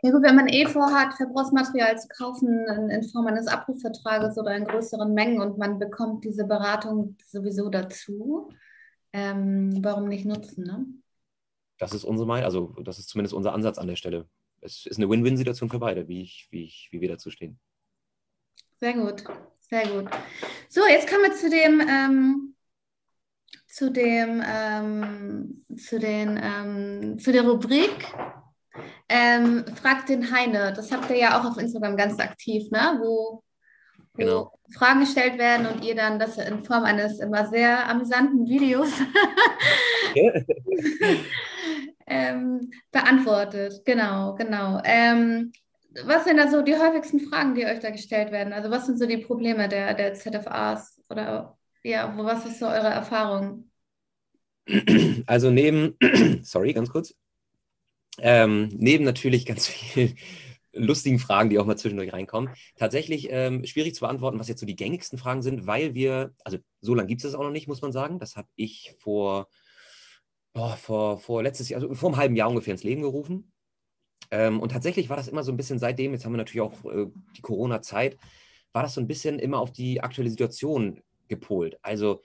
[0.01, 4.55] Ja gut, wenn man eh vorhat, Verbrauchsmaterial zu kaufen in, in, Form eines Abrufvertrages oder
[4.57, 8.53] in größeren Mengen und man bekommt diese Beratung sowieso dazu,
[9.13, 10.87] ähm, warum nicht nutzen, ne?
[11.79, 14.29] Das ist unsere Meinung, also das ist zumindest unser Ansatz an der Stelle.
[14.61, 17.59] Es ist eine Win-Win-Situation für beide, wie, ich, wie, ich, wie wir dazu stehen.
[18.79, 19.25] Sehr gut,
[19.59, 20.09] sehr gut.
[20.69, 22.55] So, jetzt kommen wir zu dem, ähm,
[23.69, 28.07] zu dem, ähm, zu den, ähm, zu der Rubrik
[29.09, 30.73] ähm, Fragt den Heine.
[30.75, 32.99] Das habt ihr ja auch auf Instagram ganz aktiv, ne?
[33.01, 33.43] Wo,
[34.15, 34.53] wo genau.
[34.75, 38.91] Fragen gestellt werden und ihr dann das in Form eines immer sehr amüsanten Videos
[42.07, 43.83] ähm, beantwortet.
[43.85, 44.81] Genau, genau.
[44.85, 45.53] Ähm,
[46.05, 48.53] was sind da so die häufigsten Fragen, die euch da gestellt werden?
[48.53, 52.67] Also was sind so die Probleme der, der ZFAs oder ja, wo, was ist so
[52.67, 53.71] eure Erfahrung?
[55.27, 55.97] Also neben,
[56.43, 57.15] sorry, ganz kurz,
[58.21, 60.17] ähm, neben natürlich ganz vielen
[60.73, 64.67] lustigen Fragen, die auch mal zwischendurch reinkommen, tatsächlich ähm, schwierig zu beantworten, was jetzt so
[64.67, 67.69] die gängigsten Fragen sind, weil wir, also so lange gibt es das auch noch nicht,
[67.69, 68.19] muss man sagen.
[68.19, 69.49] Das habe ich vor,
[70.55, 73.53] oh, vor, vor letztes Jahr, also vor einem halben Jahr ungefähr ins Leben gerufen.
[74.31, 76.85] Ähm, und tatsächlich war das immer so ein bisschen seitdem, jetzt haben wir natürlich auch
[76.85, 78.19] äh, die Corona-Zeit,
[78.73, 81.79] war das so ein bisschen immer auf die aktuelle Situation gepolt.
[81.83, 82.21] Also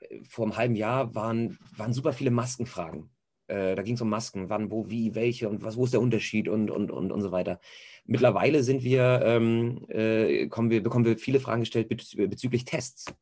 [0.00, 3.10] äh, vor einem halben Jahr waren, waren super viele Maskenfragen.
[3.46, 6.00] Äh, da ging es um Masken, wann, wo, wie, welche und was, wo ist der
[6.00, 7.60] Unterschied und, und, und, und so weiter.
[8.06, 13.14] Mittlerweile sind wir, ähm, äh, kommen wir, bekommen wir viele Fragen gestellt bezü bezüglich Tests.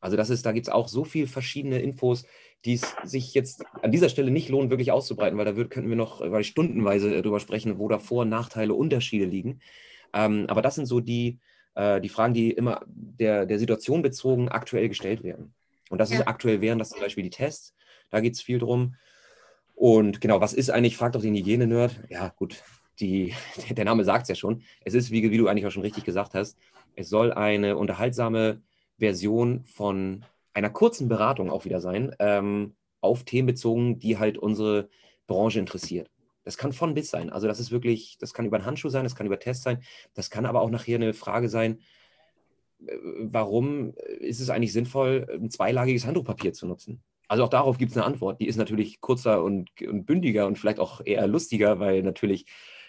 [0.00, 2.24] Also das ist, da gibt es auch so viele verschiedene Infos,
[2.64, 5.90] die es sich jetzt an dieser Stelle nicht lohnt, wirklich auszubreiten, weil da wird, könnten
[5.90, 9.60] wir noch weil stundenweise äh, drüber sprechen, wo da Vor- und Nachteile, Unterschiede liegen.
[10.12, 11.40] Ähm, aber das sind so die,
[11.74, 15.54] äh, die Fragen, die immer der, der Situation bezogen aktuell gestellt werden.
[15.88, 16.20] Und das ja.
[16.20, 17.74] ist aktuell wären das zum Beispiel die Tests.
[18.10, 18.94] Da geht es viel drum.
[19.74, 22.00] Und genau, was ist eigentlich, fragt doch den Hygiene-Nerd.
[22.08, 22.62] Ja, gut,
[23.00, 23.34] die,
[23.70, 24.62] der Name sagt es ja schon.
[24.84, 26.56] Es ist, wie, wie du eigentlich auch schon richtig gesagt hast,
[26.96, 28.60] es soll eine unterhaltsame
[28.98, 34.88] Version von einer kurzen Beratung auch wieder sein, ähm, auf Themen bezogen, die halt unsere
[35.26, 36.10] Branche interessiert.
[36.44, 37.30] Das kann von bis sein.
[37.30, 39.82] Also das ist wirklich, das kann über einen Handschuh sein, das kann über Tests sein,
[40.14, 41.80] das kann aber auch nachher eine Frage sein,
[42.86, 47.02] äh, warum ist es eigentlich sinnvoll, ein zweilagiges Handtuchpapier zu nutzen?
[47.28, 48.40] Also auch darauf gibt es eine Antwort.
[48.40, 52.46] Die ist natürlich kurzer und, und, bündiger und vielleicht auch eher lustiger, weil natürlich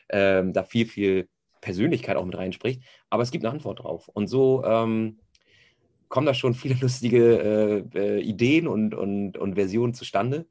[0.10, 1.30] ähm, da viel, viel
[1.62, 2.82] Persönlichkeit auch mit reinspricht.
[3.12, 4.08] Aber es gibt eine Antwort drauf.
[4.08, 5.20] Und so ähm,
[6.10, 10.48] kommen da schon viele lustige äh, äh, Ideen und, und, und Versionen zustande.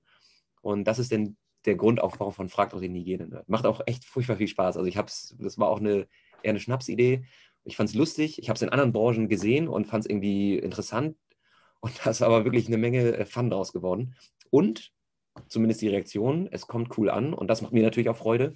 [0.62, 3.44] Und das ist denn der Grundaufbau von Fragt auch den Hygiene.
[3.46, 4.76] Macht auch echt furchtbar viel Spaß.
[4.76, 6.06] Also ich habe es, das war auch eine,
[6.42, 7.24] eher eine Schnapsidee.
[7.64, 8.38] Ich fand es lustig.
[8.38, 11.16] Ich habe es in anderen Branchen gesehen und fand es irgendwie interessant.
[11.80, 14.14] Und da ist aber wirklich eine Menge äh, Fun draus geworden.
[14.50, 14.92] Und
[15.48, 17.34] zumindest die Reaktion, es kommt cool an.
[17.34, 18.54] Und das macht mir natürlich auch Freude,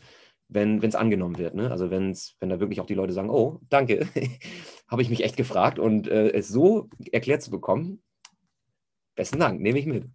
[0.49, 1.55] wenn es angenommen wird.
[1.55, 1.71] Ne?
[1.71, 4.07] Also wenn's, wenn da wirklich auch die Leute sagen, oh, danke,
[4.89, 5.79] habe ich mich echt gefragt.
[5.79, 8.03] Und äh, es so erklärt zu bekommen,
[9.15, 10.07] besten Dank, nehme ich mit.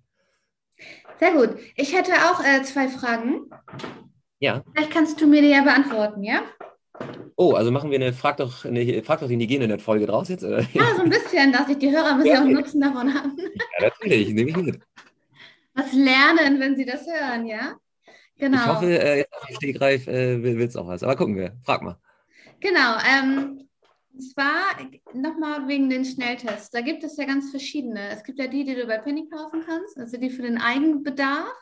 [1.20, 1.58] Sehr gut.
[1.76, 3.50] Ich hätte auch äh, zwei Fragen.
[4.40, 4.64] Ja.
[4.74, 6.44] Vielleicht kannst du mir die ja beantworten, ja?
[7.36, 10.44] Oh, also machen wir eine Frag doch, eine, Frag doch den Hygiene-Folge draus jetzt?
[10.44, 10.62] Ja,
[10.96, 13.38] so ein bisschen, dass ich die Hörer ein bisschen auch Nutzen davon haben.
[13.80, 14.80] Ja, natürlich, nehme ich mit.
[15.74, 17.76] Was lernen, wenn sie das hören, ja?
[18.38, 18.58] Genau.
[18.58, 21.04] Ich hoffe, äh, jetzt auf Stegreif äh, will es auch was.
[21.04, 21.98] Aber gucken wir, frag mal.
[22.60, 22.98] Genau.
[23.08, 23.69] Ähm,
[24.14, 24.78] und zwar
[25.14, 26.72] nochmal wegen den Schnelltests.
[26.72, 28.10] Da gibt es ja ganz verschiedene.
[28.10, 31.54] Es gibt ja die, die du bei Penny kaufen kannst, also die für den Eigenbedarf.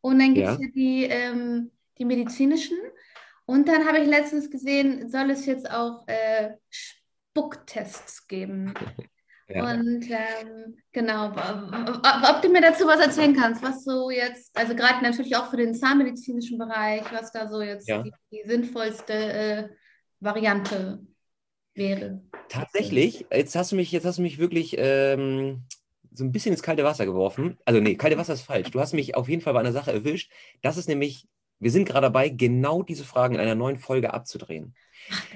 [0.00, 0.60] Und dann gibt es ja.
[0.62, 2.78] ja, die, ähm, die medizinischen.
[3.44, 8.74] Und dann habe ich letztens gesehen, soll es jetzt auch äh, Spucktests geben.
[9.52, 9.68] Ja.
[9.68, 15.02] Und ähm, genau, ob du mir dazu was erzählen kannst, was so jetzt, also gerade
[15.02, 18.00] natürlich auch für den zahnmedizinischen Bereich, was da so jetzt ja.
[18.00, 19.68] die, die, sinnvollste äh,
[20.20, 21.04] Variante
[21.74, 22.20] wäre.
[22.48, 25.62] Tatsächlich, jetzt hast du mich, jetzt hast du mich wirklich ähm,
[26.12, 27.58] so ein bisschen ins kalte Wasser geworfen.
[27.64, 28.70] Also nee, kalte Wasser ist falsch.
[28.70, 30.30] Du hast mich auf jeden Fall bei einer Sache erwischt.
[30.62, 31.28] Das ist nämlich,
[31.60, 34.74] wir sind gerade dabei, genau diese Fragen in einer neuen Folge abzudrehen.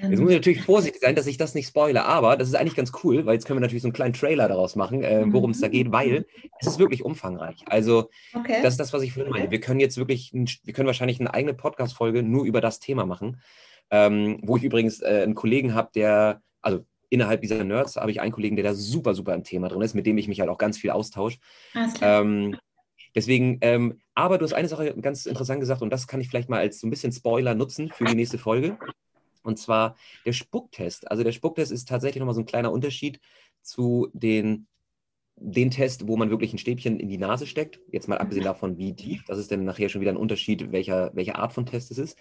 [0.01, 2.75] Jetzt muss ich natürlich vorsichtig sein, dass ich das nicht spoile, aber das ist eigentlich
[2.75, 5.51] ganz cool, weil jetzt können wir natürlich so einen kleinen Trailer daraus machen, äh, worum
[5.51, 6.25] es da geht, weil
[6.59, 7.63] es ist wirklich umfangreich.
[7.67, 8.59] Also okay.
[8.61, 9.51] das ist das, was ich vorhin meine.
[9.51, 13.41] Wir können jetzt wirklich, wir können wahrscheinlich eine eigene Podcast-Folge nur über das Thema machen,
[13.91, 18.21] ähm, wo ich übrigens äh, einen Kollegen habe, der, also innerhalb dieser Nerds habe ich
[18.21, 20.49] einen Kollegen, der da super, super im Thema drin ist, mit dem ich mich halt
[20.49, 21.39] auch ganz viel austausche.
[22.01, 22.57] Ähm,
[23.13, 26.49] deswegen, ähm, aber du hast eine Sache ganz interessant gesagt und das kann ich vielleicht
[26.49, 28.77] mal als so ein bisschen Spoiler nutzen für die nächste Folge.
[29.43, 29.95] Und zwar
[30.25, 31.09] der Spucktest.
[31.09, 33.19] Also der Spucktest ist tatsächlich nochmal so ein kleiner Unterschied
[33.61, 34.67] zu den,
[35.35, 37.79] den Test, wo man wirklich ein Stäbchen in die Nase steckt.
[37.91, 39.23] Jetzt mal abgesehen davon, wie tief.
[39.27, 42.17] Das ist dann nachher schon wieder ein Unterschied, welcher, welche Art von Test es ist.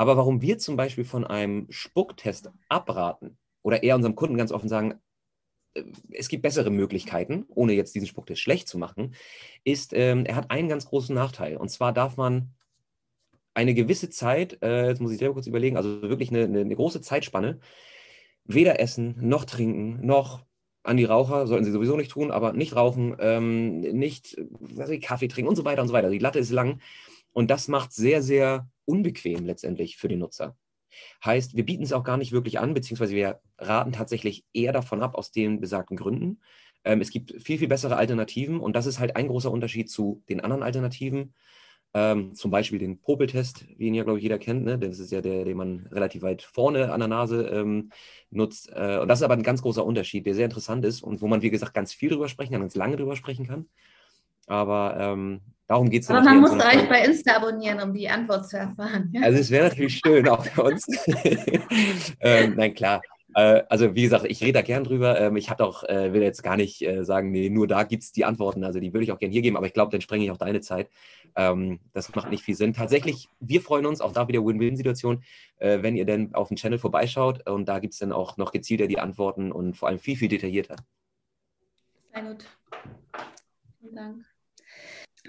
[0.00, 4.70] Aber warum wir zum Beispiel von einem Spucktest abraten oder eher unserem Kunden ganz offen
[4.70, 4.94] sagen,
[5.74, 9.14] äh, es gibt bessere Möglichkeiten, ohne jetzt diesen Spucktest schlecht zu machen,
[9.62, 11.58] ist, ähm, er hat einen ganz großen Nachteil.
[11.58, 12.54] Und zwar darf man
[13.52, 16.76] eine gewisse Zeit, äh, jetzt muss ich selber kurz überlegen, also wirklich eine, eine, eine,
[16.76, 17.60] große Zeitspanne,
[18.44, 20.46] weder essen, noch trinken, noch
[20.82, 24.38] an die Raucher, sollten sie sowieso nicht tun, aber nicht rauchen, ähm, nicht
[24.78, 26.08] also Kaffee trinken und so weiter und so weiter.
[26.08, 26.80] Die Latte ist lang
[27.32, 30.56] und das macht sehr, sehr unbequem letztendlich für den Nutzer.
[31.24, 35.02] Heißt, wir bieten es auch gar nicht wirklich an, beziehungsweise wir raten tatsächlich eher davon
[35.02, 36.40] ab, aus den besagten Gründen.
[36.84, 40.22] Ähm, es gibt viel, viel bessere Alternativen und das ist halt ein großer Unterschied zu
[40.28, 41.34] den anderen Alternativen.
[41.92, 44.64] Ähm, zum Beispiel den Popeltest, wie ihn ja, glaube ich, jeder kennt.
[44.64, 44.78] Ne?
[44.78, 47.90] Das ist ja der, den man relativ weit vorne an der Nase ähm,
[48.30, 48.70] nutzt.
[48.72, 51.26] Äh, und das ist aber ein ganz großer Unterschied, der sehr interessant ist und wo
[51.26, 53.68] man, wie gesagt, ganz viel drüber sprechen kann, ganz lange drüber sprechen kann.
[54.50, 56.10] Aber ähm, darum geht es.
[56.10, 59.10] Aber man muss so euch bei Insta abonnieren, um die Antwort zu erfahren.
[59.12, 59.22] Ja?
[59.22, 60.86] Also es wäre natürlich schön, auch für uns.
[62.20, 63.00] ähm, nein, klar.
[63.34, 65.20] Äh, also wie gesagt, ich rede da gern drüber.
[65.20, 68.02] Ähm, ich habe auch, äh, will jetzt gar nicht äh, sagen, nee, nur da gibt
[68.02, 68.64] es die Antworten.
[68.64, 70.36] Also die würde ich auch gern hier geben, aber ich glaube, dann sprenge ich auch
[70.36, 70.90] deine Zeit.
[71.36, 72.72] Ähm, das macht nicht viel Sinn.
[72.72, 75.22] Tatsächlich, wir freuen uns, auch da wieder Win-Win-Situation,
[75.58, 78.86] wenn ihr denn auf dem Channel vorbeischaut und da gibt es dann auch noch gezielter
[78.86, 80.76] die Antworten und vor allem viel, viel detaillierter.
[82.14, 82.46] Sehr gut.
[83.78, 84.24] Vielen Dank.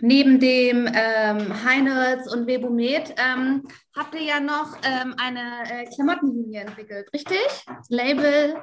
[0.02, 3.64] Neben dem ähm, Heinertz und Webomet ähm,
[3.96, 7.38] habt ihr ja noch ähm, eine äh, Klamottenlinie entwickelt, richtig?
[7.90, 8.56] Label,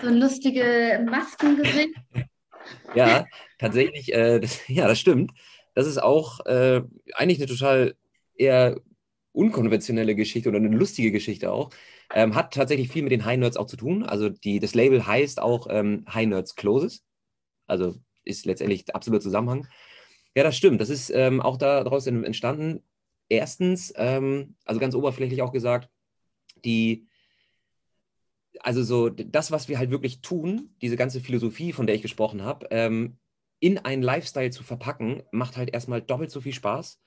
[0.00, 1.94] so ein lustige Maskengesicht.
[2.94, 3.24] ja,
[3.58, 5.32] tatsächlich, äh, das, ja, das stimmt.
[5.74, 6.82] Das ist auch äh,
[7.14, 7.94] eigentlich eine total
[8.34, 8.78] eher
[9.32, 11.70] unkonventionelle Geschichte oder eine lustige Geschichte auch.
[12.14, 14.02] Ähm, hat tatsächlich viel mit den High Nerds auch zu tun.
[14.02, 17.02] Also die, das Label heißt auch ähm, High Nerds Closes.
[17.66, 19.66] Also ist letztendlich der absolute Zusammenhang.
[20.36, 20.80] Ja, das stimmt.
[20.82, 22.82] Das ist ähm, auch daraus entstanden.
[23.28, 25.88] Erstens, ähm, also ganz oberflächlich auch gesagt,
[26.62, 27.06] die,
[28.60, 32.42] also so das, was wir halt wirklich tun, diese ganze Philosophie, von der ich gesprochen
[32.42, 33.16] habe, ähm,
[33.60, 37.00] in einen Lifestyle zu verpacken, macht halt erstmal doppelt so viel Spaß.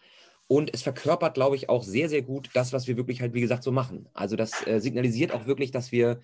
[0.48, 3.42] Und es verkörpert, glaube ich, auch sehr, sehr gut das, was wir wirklich halt, wie
[3.42, 4.10] gesagt, so machen.
[4.16, 6.22] Also das äh, signalisiert auch wirklich, dass wir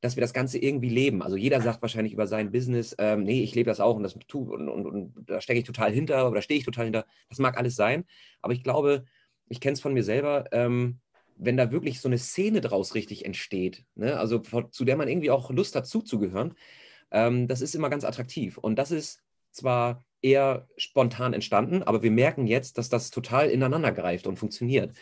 [0.00, 1.22] dass wir das Ganze irgendwie leben.
[1.22, 4.16] Also jeder sagt wahrscheinlich über sein Business, ähm, nee, ich lebe das auch und das
[4.28, 7.06] tue und, und, und da stecke ich total hinter oder stehe ich total hinter.
[7.28, 8.04] Das mag alles sein,
[8.42, 9.04] aber ich glaube,
[9.48, 11.00] ich kenne es von mir selber, ähm,
[11.36, 14.18] wenn da wirklich so eine Szene draus richtig entsteht, ne?
[14.18, 16.54] also zu der man irgendwie auch Lust hat zuzugehören,
[17.10, 18.58] ähm, das ist immer ganz attraktiv.
[18.58, 23.92] Und das ist zwar eher spontan entstanden, aber wir merken jetzt, dass das total ineinander
[23.92, 24.96] greift und funktioniert.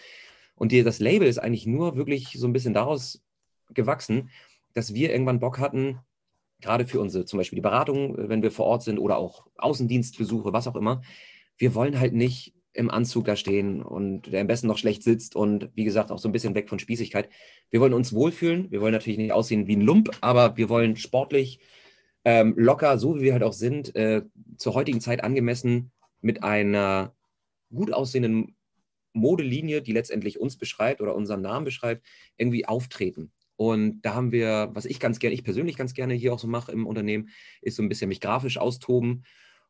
[0.57, 3.23] Und die, das Label ist eigentlich nur wirklich so ein bisschen daraus
[3.71, 4.31] gewachsen,
[4.75, 5.99] dass wir irgendwann Bock hatten,
[6.61, 9.47] gerade für unsere, zum Beispiel die Beratung, äh, wenn wir vor Ort sind oder auch
[9.57, 11.03] Außendienstbesuche, was auch immer,
[11.59, 15.37] wir wollen halt nicht im Anzug da stehen und der am besten noch schlecht sitzt
[15.37, 17.29] und wie gesagt auch so ein bisschen weg von Spießigkeit.
[17.71, 20.97] Wir wollen uns wohlfühlen, wir wollen natürlich nicht aussehen wie ein Lump, aber wir wollen
[20.97, 21.61] sportlich,
[22.25, 24.23] ähm, locker, so wie wir halt auch sind, äh,
[24.57, 27.15] zur heutigen Zeit angemessen mit einer
[27.75, 28.57] gut aussehenden
[29.13, 32.07] Modelinie, die letztendlich uns beschreibt oder unseren Namen beschreibt,
[32.37, 33.33] irgendwie auftreten.
[33.57, 36.49] Und da haben wir, was ich ganz gerne, ich persönlich ganz gerne hier auch so
[36.49, 37.29] mache im Unternehmen,
[37.61, 39.25] ist so ein bisschen mich grafisch austoben.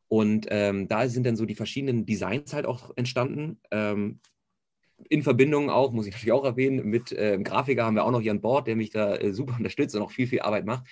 [0.07, 3.59] Und ähm, da sind dann so die verschiedenen Designs halt auch entstanden.
[3.71, 4.19] Ähm,
[5.09, 8.21] in Verbindung auch, muss ich natürlich auch erwähnen, mit äh, Grafiker haben wir auch noch
[8.21, 10.85] hier an Bord, der mich da äh, super unterstützt und auch viel, viel Arbeit macht.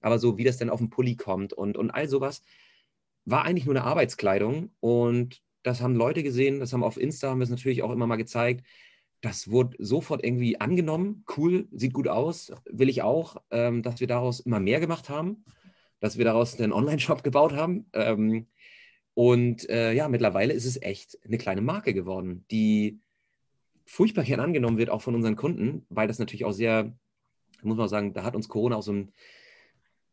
[0.00, 2.42] Aber so wie das dann auf den Pulli kommt und, und all sowas,
[3.24, 4.70] war eigentlich nur eine Arbeitskleidung.
[4.80, 8.06] Und das haben Leute gesehen, das haben auf Insta, haben wir es natürlich auch immer
[8.06, 8.64] mal gezeigt
[9.26, 11.24] das wurde sofort irgendwie angenommen.
[11.36, 15.44] Cool, sieht gut aus, will ich auch, ähm, dass wir daraus immer mehr gemacht haben,
[15.98, 17.86] dass wir daraus einen Online-Shop gebaut haben.
[17.92, 18.46] Ähm,
[19.14, 23.00] und äh, ja, mittlerweile ist es echt eine kleine Marke geworden, die
[23.84, 26.96] furchtbar gern angenommen wird, auch von unseren Kunden, weil das natürlich auch sehr,
[27.62, 29.12] muss man sagen, da hat uns Corona auch so ein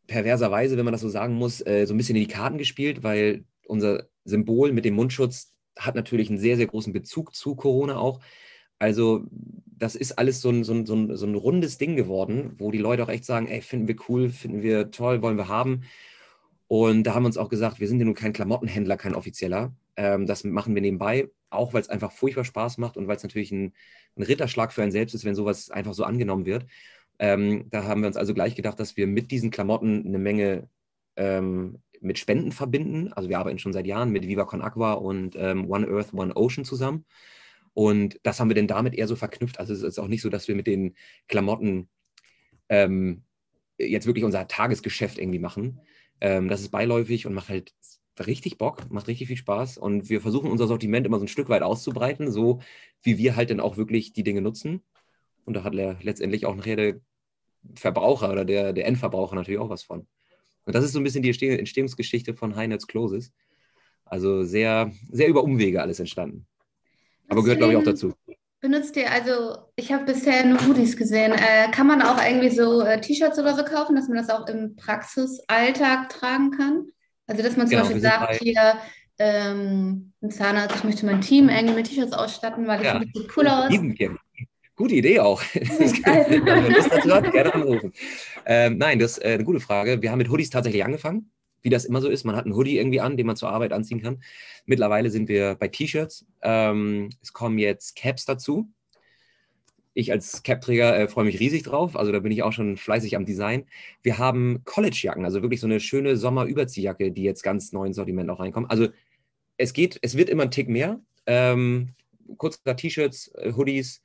[0.08, 3.04] perverserweise, wenn man das so sagen muss, äh, so ein bisschen in die Karten gespielt,
[3.04, 7.96] weil unser Symbol mit dem Mundschutz hat natürlich einen sehr, sehr großen Bezug zu Corona
[7.96, 8.20] auch.
[8.84, 9.24] Also
[9.78, 12.70] das ist alles so ein, so, ein, so, ein, so ein rundes Ding geworden, wo
[12.70, 15.84] die Leute auch echt sagen, ey, finden wir cool, finden wir toll, wollen wir haben.
[16.68, 19.74] Und da haben wir uns auch gesagt, wir sind ja nun kein Klamottenhändler, kein offizieller.
[19.96, 23.22] Ähm, das machen wir nebenbei, auch weil es einfach furchtbar Spaß macht und weil es
[23.22, 23.72] natürlich ein,
[24.16, 26.66] ein, Ritterschlag für einen selbst ist, wenn sowas einfach so angenommen wird.
[27.18, 30.68] Ähm, da haben wir uns also gleich gedacht, dass wir mit diesen Klamotten eine Menge
[31.16, 33.14] ähm, mit Spenden verbinden.
[33.14, 36.36] Also wir arbeiten schon seit Jahren mit Viva Con Aqua und ähm, One Earth, One
[36.36, 37.06] Ocean zusammen.
[37.74, 39.58] Und das haben wir denn damit eher so verknüpft.
[39.58, 40.94] Also es ist auch nicht so, dass wir mit den
[41.28, 41.88] Klamotten
[42.68, 43.24] ähm,
[43.78, 45.80] jetzt wirklich unser Tagesgeschäft irgendwie machen.
[46.20, 47.72] Ähm, das ist beiläufig und macht halt
[48.20, 49.78] richtig Bock, macht richtig viel Spaß.
[49.78, 52.60] Und wir versuchen unser Sortiment immer so ein Stück weit auszubreiten, so
[53.02, 54.82] wie wir halt dann auch wirklich die Dinge nutzen.
[55.44, 57.00] Und da hat letztendlich auch nachher der
[57.74, 60.06] Verbraucher oder der, der Endverbraucher natürlich auch was von.
[60.64, 63.32] Und das ist so ein bisschen die Entstehungsgeschichte von Heinz Closes.
[64.04, 66.46] Also sehr, sehr über Umwege alles entstanden.
[67.34, 68.14] Aber gehört, glaube ich, auch dazu.
[68.60, 71.32] Benutzt ihr, also ich habe bisher nur Hoodies gesehen.
[71.32, 74.46] Äh, kann man auch irgendwie so äh, T-Shirts oder so kaufen, dass man das auch
[74.48, 76.86] im Praxisalltag tragen kann?
[77.26, 78.74] Also dass man zum genau, Beispiel sagt, hier
[79.18, 83.00] ähm, ein Zahnarzt, ich möchte mein Team irgendwie mit T-Shirts ausstatten, weil das ja.
[83.00, 83.70] sieht cool aus.
[84.76, 85.42] Gute Idee auch.
[85.52, 87.92] Wenn man Lust dazu hat, gerne anrufen.
[88.46, 90.02] Ähm, nein, das ist äh, eine gute Frage.
[90.02, 91.30] Wir haben mit Hoodies tatsächlich angefangen,
[91.64, 92.24] wie das immer so ist.
[92.24, 94.22] Man hat einen Hoodie irgendwie an, den man zur Arbeit anziehen kann.
[94.66, 96.26] Mittlerweile sind wir bei T-Shirts.
[96.42, 98.68] Ähm, es kommen jetzt Caps dazu.
[99.94, 101.96] Ich als Cap-Träger äh, freue mich riesig drauf.
[101.96, 103.66] Also da bin ich auch schon fleißig am Design.
[104.02, 108.28] Wir haben College-Jacken, also wirklich so eine schöne Sommer-Überziehjacke, die jetzt ganz neu ins Sortiment
[108.28, 108.68] auch reinkommen.
[108.68, 108.88] Also
[109.56, 111.00] es geht, es wird immer ein Tick mehr.
[111.26, 111.94] Ähm,
[112.36, 114.02] kurz T-Shirts, äh, Hoodies,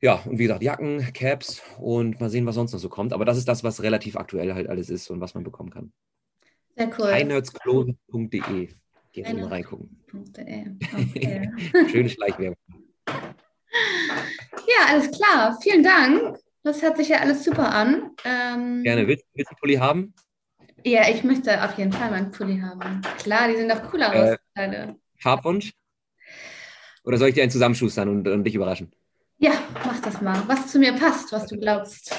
[0.00, 3.12] ja, und wie gesagt, Jacken, Caps und mal sehen, was sonst noch so kommt.
[3.12, 5.92] Aber das ist das, was relativ aktuell halt alles ist und was man bekommen kann.
[6.76, 7.12] Sehr cool.
[7.12, 8.68] Heinertsklosen.de.
[9.12, 10.04] Gerne mal reingucken.
[10.12, 11.50] Okay.
[11.90, 12.56] Schöne Schleichwerbung.
[14.66, 15.58] Ja, alles klar.
[15.62, 16.38] Vielen Dank.
[16.62, 18.12] Das hört sich ja alles super an.
[18.24, 19.06] Ähm, Gerne.
[19.06, 20.14] Willst, willst du Pulli haben?
[20.82, 23.02] Ja, ich möchte auf jeden Fall meinen Pulli haben.
[23.18, 24.36] Klar, die sehen doch cool aus.
[24.54, 25.72] Äh, Farbwunsch?
[27.04, 28.90] Oder soll ich dir einen zusammenschustern und, und dich überraschen?
[29.38, 29.52] Ja,
[29.84, 30.42] mach das mal.
[30.46, 32.14] Was zu mir passt, was du glaubst.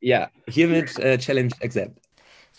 [0.00, 2.00] Ja, hiermit äh, Challenge Accept.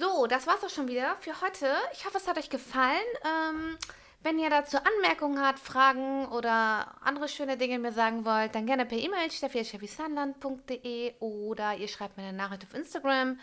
[0.01, 1.71] So, das war's auch schon wieder für heute.
[1.93, 2.97] Ich hoffe, es hat euch gefallen.
[3.23, 3.77] Ähm,
[4.23, 8.87] wenn ihr dazu Anmerkungen habt, Fragen oder andere schöne Dinge mir sagen wollt, dann gerne
[8.87, 13.39] per E-Mail steffi.steffisanland.de oder ihr schreibt mir eine Nachricht auf Instagram.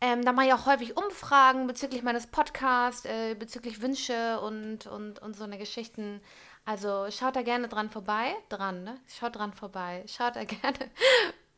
[0.00, 5.18] Ähm, da mache ich auch häufig Umfragen bezüglich meines Podcasts, äh, bezüglich Wünsche und, und,
[5.18, 6.20] und so eine Geschichten.
[6.64, 8.36] Also schaut da gerne dran vorbei.
[8.50, 9.00] Dran, ne?
[9.08, 10.04] Schaut dran vorbei.
[10.06, 10.78] Schaut da gerne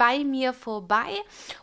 [0.00, 1.14] bei mir vorbei.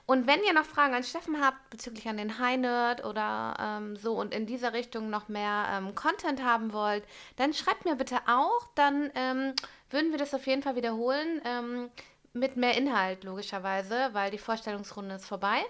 [0.05, 3.95] Und wenn ihr noch Fragen an Steffen habt bezüglich an den High Nerd oder ähm,
[3.95, 7.03] so und in dieser Richtung noch mehr ähm, Content haben wollt,
[7.37, 8.67] dann schreibt mir bitte auch.
[8.75, 9.53] Dann ähm,
[9.89, 11.41] würden wir das auf jeden Fall wiederholen.
[11.45, 11.89] Ähm,
[12.33, 15.65] mit mehr Inhalt, logischerweise, weil die Vorstellungsrunde ist vorbei.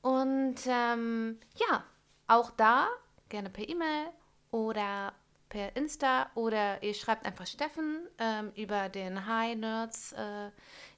[0.00, 1.84] Und ähm, ja,
[2.26, 2.88] auch da
[3.28, 4.06] gerne per E-Mail
[4.50, 5.12] oder
[5.48, 10.50] per Insta oder ihr schreibt einfach Steffen ähm, über den Hi Nerds äh,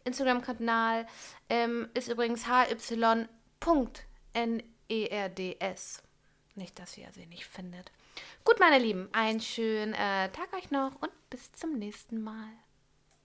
[0.05, 1.07] Instagram-Kanal.
[1.49, 2.93] Ähm, ist übrigens hy.nerds.
[6.57, 7.93] Nicht, dass ihr sie nicht findet.
[8.45, 12.49] Gut, meine Lieben, einen schönen äh, Tag euch noch und bis zum nächsten Mal.